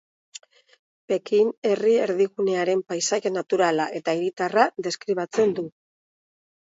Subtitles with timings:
[1.11, 5.67] Pekin herri-erdigunearen paisaia naturala eta hiritarra deskribatzen du.